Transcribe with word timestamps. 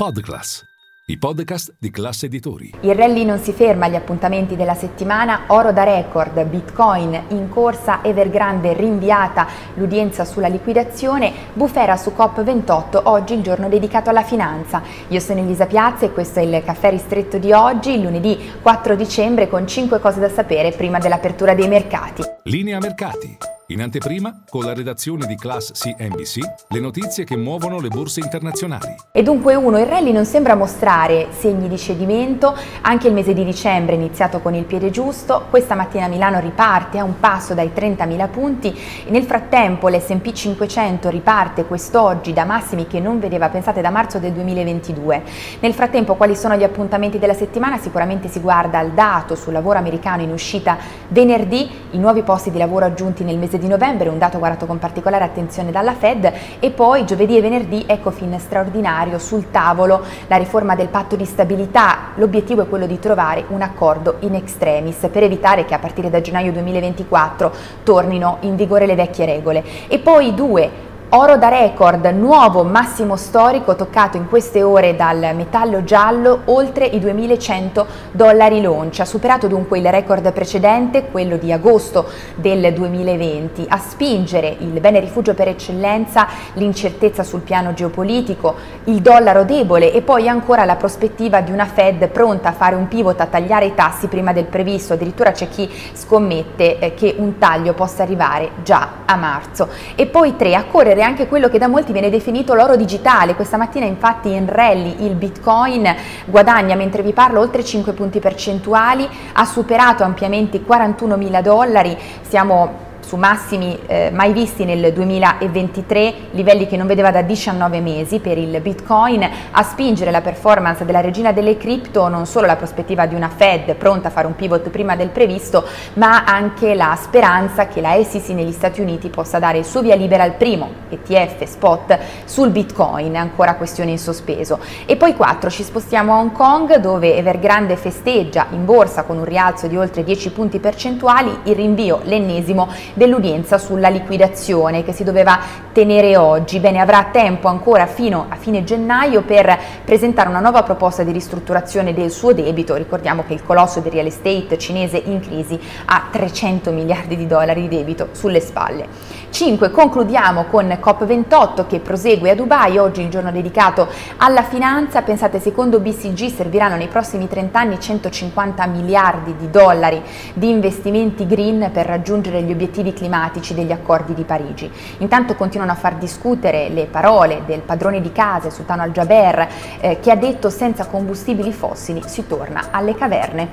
Podclass, 0.00 0.64
i 1.08 1.18
podcast 1.18 1.74
di 1.78 1.90
classe 1.90 2.24
editori. 2.24 2.72
Il 2.80 2.94
rally 2.94 3.22
non 3.22 3.38
si 3.38 3.52
ferma 3.52 3.84
agli 3.84 3.96
appuntamenti 3.96 4.56
della 4.56 4.72
settimana, 4.72 5.42
oro 5.48 5.72
da 5.72 5.82
record, 5.82 6.42
bitcoin 6.46 7.24
in 7.28 7.50
corsa, 7.50 8.02
Evergrande 8.02 8.72
rinviata, 8.72 9.46
l'udienza 9.74 10.24
sulla 10.24 10.48
liquidazione, 10.48 11.30
bufera 11.52 11.98
su 11.98 12.14
COP28, 12.16 12.98
oggi 13.04 13.34
il 13.34 13.42
giorno 13.42 13.68
dedicato 13.68 14.08
alla 14.08 14.22
finanza. 14.22 14.80
Io 15.08 15.20
sono 15.20 15.40
Elisa 15.40 15.66
Piazza 15.66 16.06
e 16.06 16.12
questo 16.12 16.38
è 16.38 16.44
il 16.44 16.62
caffè 16.64 16.88
ristretto 16.88 17.36
di 17.36 17.52
oggi, 17.52 18.00
lunedì 18.00 18.52
4 18.62 18.96
dicembre 18.96 19.50
con 19.50 19.66
5 19.66 20.00
cose 20.00 20.18
da 20.18 20.30
sapere 20.30 20.70
prima 20.70 20.98
dell'apertura 20.98 21.52
dei 21.52 21.68
mercati. 21.68 22.22
Linea 22.44 22.78
mercati. 22.78 23.49
In 23.70 23.80
anteprima, 23.82 24.42
con 24.48 24.64
la 24.64 24.74
redazione 24.74 25.26
di 25.26 25.36
Class 25.36 25.70
CNBC, 25.70 26.38
le 26.70 26.80
notizie 26.80 27.22
che 27.22 27.36
muovono 27.36 27.78
le 27.78 27.86
borse 27.86 28.18
internazionali. 28.18 28.96
E 29.12 29.22
dunque 29.22 29.54
uno, 29.54 29.78
il 29.78 29.86
rally 29.86 30.10
non 30.10 30.24
sembra 30.24 30.56
mostrare 30.56 31.28
segni 31.30 31.68
di 31.68 31.78
cedimento, 31.78 32.56
anche 32.80 33.06
il 33.06 33.14
mese 33.14 33.32
di 33.32 33.44
dicembre 33.44 33.94
è 33.94 33.96
iniziato 33.96 34.40
con 34.40 34.56
il 34.56 34.64
piede 34.64 34.90
giusto, 34.90 35.46
questa 35.50 35.76
mattina 35.76 36.08
Milano 36.08 36.40
riparte 36.40 36.98
a 36.98 37.04
un 37.04 37.20
passo 37.20 37.54
dai 37.54 37.70
30.000 37.72 38.28
punti, 38.28 38.76
e 39.06 39.10
nel 39.12 39.22
frattempo 39.22 39.88
l'S&P 39.88 40.32
500 40.32 41.08
riparte 41.08 41.64
quest'oggi 41.64 42.32
da 42.32 42.44
massimi 42.44 42.88
che 42.88 42.98
non 42.98 43.20
vedeva, 43.20 43.50
pensate, 43.50 43.80
da 43.80 43.90
marzo 43.90 44.18
del 44.18 44.32
2022. 44.32 45.22
Nel 45.60 45.74
frattempo 45.74 46.16
quali 46.16 46.34
sono 46.34 46.56
gli 46.56 46.64
appuntamenti 46.64 47.20
della 47.20 47.34
settimana? 47.34 47.78
Sicuramente 47.78 48.26
si 48.26 48.40
guarda 48.40 48.80
al 48.80 48.90
dato 48.90 49.36
sul 49.36 49.52
lavoro 49.52 49.78
americano 49.78 50.22
in 50.22 50.32
uscita 50.32 50.76
venerdì, 51.06 51.70
i 51.92 51.98
nuovi 51.98 52.22
posti 52.22 52.50
di 52.50 52.58
lavoro 52.58 52.84
aggiunti 52.84 53.22
nel 53.22 53.38
mese 53.38 53.58
di 53.59 53.59
novembre, 53.66 54.08
un 54.08 54.18
dato 54.18 54.38
guardato 54.38 54.66
con 54.66 54.78
particolare 54.78 55.24
attenzione 55.24 55.70
dalla 55.70 55.94
Fed 55.94 56.32
e 56.58 56.70
poi 56.70 57.04
giovedì 57.04 57.36
e 57.36 57.40
venerdì 57.40 57.84
Ecofin 57.86 58.38
straordinario 58.38 59.18
sul 59.18 59.50
tavolo 59.50 60.02
la 60.26 60.36
riforma 60.36 60.74
del 60.74 60.88
patto 60.88 61.16
di 61.16 61.24
stabilità. 61.24 62.10
L'obiettivo 62.16 62.62
è 62.62 62.68
quello 62.68 62.86
di 62.86 62.98
trovare 62.98 63.44
un 63.48 63.62
accordo 63.62 64.16
in 64.20 64.34
extremis 64.34 65.08
per 65.10 65.22
evitare 65.22 65.64
che 65.64 65.74
a 65.74 65.78
partire 65.78 66.10
da 66.10 66.20
gennaio 66.20 66.52
2024 66.52 67.52
tornino 67.82 68.38
in 68.40 68.56
vigore 68.56 68.86
le 68.86 68.94
vecchie 68.94 69.26
regole. 69.26 69.64
E 69.88 69.98
poi 69.98 70.34
due 70.34 70.88
Oro 71.12 71.36
da 71.38 71.48
record, 71.48 72.04
nuovo 72.14 72.62
massimo 72.62 73.16
storico 73.16 73.74
toccato 73.74 74.16
in 74.16 74.28
queste 74.28 74.62
ore 74.62 74.94
dal 74.94 75.34
metallo 75.34 75.82
giallo, 75.82 76.42
oltre 76.44 76.84
i 76.84 77.00
2100 77.00 77.84
dollari 78.12 78.62
l'oncia, 78.62 79.04
superato 79.04 79.48
dunque 79.48 79.80
il 79.80 79.90
record 79.90 80.30
precedente, 80.32 81.08
quello 81.10 81.36
di 81.36 81.50
agosto 81.50 82.06
del 82.36 82.72
2020. 82.72 83.66
A 83.68 83.78
spingere 83.78 84.54
il 84.60 84.78
bene 84.78 85.00
rifugio 85.00 85.34
per 85.34 85.48
eccellenza, 85.48 86.28
l'incertezza 86.52 87.24
sul 87.24 87.40
piano 87.40 87.74
geopolitico, 87.74 88.54
il 88.84 89.00
dollaro 89.00 89.42
debole 89.42 89.92
e 89.92 90.02
poi 90.02 90.28
ancora 90.28 90.64
la 90.64 90.76
prospettiva 90.76 91.40
di 91.40 91.50
una 91.50 91.66
Fed 91.66 92.06
pronta 92.06 92.50
a 92.50 92.52
fare 92.52 92.76
un 92.76 92.86
pivot 92.86 93.20
a 93.20 93.26
tagliare 93.26 93.64
i 93.66 93.74
tassi 93.74 94.06
prima 94.06 94.32
del 94.32 94.44
previsto. 94.44 94.92
Addirittura 94.92 95.32
c'è 95.32 95.48
chi 95.48 95.68
scommette 95.92 96.78
eh, 96.78 96.94
che 96.94 97.16
un 97.18 97.36
taglio 97.38 97.72
possa 97.74 98.04
arrivare 98.04 98.50
già 98.62 98.98
a 99.06 99.16
marzo. 99.16 99.68
E 99.96 100.06
poi 100.06 100.36
tre, 100.36 100.54
a 100.54 100.66
correre 100.66 100.98
è 101.00 101.04
anche 101.04 101.26
quello 101.26 101.48
che 101.48 101.58
da 101.58 101.66
molti 101.66 101.92
viene 101.92 102.10
definito 102.10 102.54
l'oro 102.54 102.76
digitale. 102.76 103.34
Questa 103.34 103.56
mattina 103.56 103.86
infatti 103.86 104.32
in 104.32 104.46
rally 104.46 105.04
il 105.04 105.14
Bitcoin 105.14 105.94
guadagna 106.26 106.74
mentre 106.74 107.02
vi 107.02 107.12
parlo 107.12 107.40
oltre 107.40 107.64
5 107.64 107.92
punti 107.92 108.20
percentuali, 108.20 109.08
ha 109.32 109.44
superato 109.44 110.04
ampiamente 110.04 110.58
i 110.58 110.64
41 110.64 111.16
mila 111.16 111.40
dollari, 111.40 111.96
siamo 112.20 112.88
su 113.00 113.16
massimi 113.16 113.78
eh, 113.86 114.10
mai 114.12 114.32
visti 114.32 114.64
nel 114.64 114.92
2023, 114.92 116.14
livelli 116.32 116.66
che 116.66 116.76
non 116.76 116.86
vedeva 116.86 117.10
da 117.10 117.22
19 117.22 117.80
mesi 117.80 118.20
per 118.20 118.38
il 118.38 118.60
Bitcoin, 118.60 119.28
a 119.50 119.62
spingere 119.62 120.10
la 120.10 120.20
performance 120.20 120.84
della 120.84 121.00
regina 121.00 121.32
delle 121.32 121.56
cripto 121.56 122.08
non 122.08 122.26
solo 122.26 122.46
la 122.46 122.56
prospettiva 122.56 123.06
di 123.06 123.14
una 123.14 123.28
Fed 123.28 123.74
pronta 123.74 124.08
a 124.08 124.10
fare 124.10 124.26
un 124.26 124.36
pivot 124.36 124.68
prima 124.70 124.96
del 124.96 125.08
previsto, 125.08 125.64
ma 125.94 126.24
anche 126.24 126.74
la 126.74 126.96
speranza 127.00 127.66
che 127.66 127.80
la 127.80 128.02
SEC 128.02 128.28
negli 128.28 128.52
Stati 128.52 128.80
Uniti 128.80 129.08
possa 129.08 129.38
dare 129.38 129.58
il 129.58 129.64
suo 129.64 129.82
via 129.82 129.94
libera 129.94 130.22
al 130.22 130.34
primo 130.34 130.70
ETF 130.88 131.44
spot 131.44 131.98
sul 132.24 132.50
Bitcoin, 132.50 133.16
ancora 133.16 133.54
questione 133.54 133.90
in 133.90 133.98
sospeso. 133.98 134.60
E 134.86 134.96
poi 134.96 135.14
4 135.14 135.50
ci 135.50 135.62
spostiamo 135.62 136.12
a 136.12 136.18
Hong 136.18 136.32
Kong 136.32 136.76
dove 136.76 137.16
Evergrande 137.16 137.76
festeggia 137.76 138.46
in 138.50 138.64
borsa 138.64 139.02
con 139.04 139.18
un 139.18 139.24
rialzo 139.24 139.66
di 139.66 139.76
oltre 139.76 140.04
10 140.04 140.30
punti 140.30 140.58
percentuali 140.58 141.40
il 141.44 141.54
rinvio, 141.54 142.00
l'ennesimo 142.04 142.68
dell'udienza 142.94 143.58
sulla 143.58 143.88
liquidazione 143.88 144.84
che 144.84 144.92
si 144.92 145.04
doveva 145.04 145.38
tenere 145.72 146.16
oggi. 146.16 146.58
Bene, 146.60 146.80
avrà 146.80 147.08
tempo 147.12 147.48
ancora 147.48 147.86
fino 147.86 148.26
a 148.28 148.36
fine 148.36 148.64
gennaio 148.64 149.22
per 149.22 149.58
presentare 149.84 150.28
una 150.28 150.40
nuova 150.40 150.62
proposta 150.62 151.02
di 151.02 151.12
ristrutturazione 151.12 151.94
del 151.94 152.10
suo 152.10 152.32
debito. 152.32 152.74
Ricordiamo 152.74 153.24
che 153.26 153.34
il 153.34 153.44
colosso 153.44 153.80
del 153.80 153.92
real 153.92 154.06
estate 154.06 154.58
cinese 154.58 155.00
in 155.04 155.20
crisi 155.20 155.58
ha 155.86 156.08
300 156.10 156.70
miliardi 156.70 157.16
di 157.16 157.26
dollari 157.26 157.68
di 157.68 157.76
debito 157.76 158.08
sulle 158.12 158.40
spalle. 158.40 158.86
5. 159.30 159.70
Concludiamo 159.70 160.44
con 160.44 160.66
COP28 160.66 161.66
che 161.66 161.78
prosegue 161.78 162.30
a 162.30 162.34
Dubai, 162.34 162.78
oggi 162.78 163.02
il 163.02 163.08
giorno 163.08 163.30
dedicato 163.30 163.88
alla 164.16 164.42
finanza. 164.42 165.02
Pensate, 165.02 165.38
secondo 165.38 165.78
BCG 165.78 166.26
serviranno 166.34 166.76
nei 166.76 166.88
prossimi 166.88 167.28
30 167.28 167.58
anni 167.58 167.80
150 167.80 168.66
miliardi 168.66 169.36
di 169.36 169.48
dollari 169.50 170.02
di 170.34 170.50
investimenti 170.50 171.26
green 171.26 171.70
per 171.72 171.86
raggiungere 171.86 172.42
gli 172.42 172.50
obiettivi 172.50 172.79
obiettivi 172.80 172.92
climatici 172.92 173.54
degli 173.54 173.72
accordi 173.72 174.14
di 174.14 174.24
Parigi. 174.24 174.70
Intanto 174.98 175.34
continuano 175.34 175.72
a 175.72 175.76
far 175.76 175.96
discutere 175.96 176.68
le 176.68 176.86
parole 176.86 177.42
del 177.46 177.60
padrone 177.60 178.00
di 178.00 178.12
casa, 178.12 178.50
Sultano 178.50 178.82
Al-Jaber, 178.82 179.48
eh, 179.80 180.00
che 180.00 180.10
ha 180.10 180.16
detto 180.16 180.50
senza 180.50 180.86
combustibili 180.86 181.52
fossili 181.52 182.02
si 182.06 182.26
torna 182.26 182.68
alle 182.70 182.94
caverne. 182.94 183.48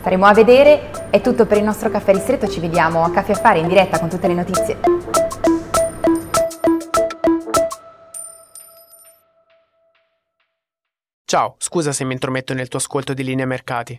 Staremo 0.00 0.26
a 0.26 0.32
vedere, 0.32 0.90
è 1.10 1.20
tutto 1.20 1.46
per 1.46 1.58
il 1.58 1.64
nostro 1.64 1.90
caffè 1.90 2.12
ristretto, 2.12 2.48
ci 2.48 2.60
vediamo 2.60 3.04
a 3.04 3.10
Caffè 3.10 3.32
Affari 3.32 3.60
in 3.60 3.68
diretta 3.68 3.98
con 3.98 4.08
tutte 4.08 4.26
le 4.26 4.34
notizie. 4.34 4.78
Ciao, 11.24 11.54
scusa 11.56 11.92
se 11.92 12.04
mi 12.04 12.12
intrometto 12.12 12.52
nel 12.52 12.68
tuo 12.68 12.78
ascolto 12.78 13.14
di 13.14 13.24
linea 13.24 13.46
mercati. 13.46 13.98